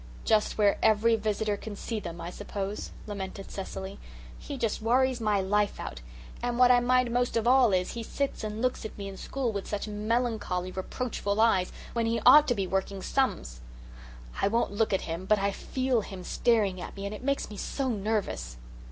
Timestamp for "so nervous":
17.57-18.57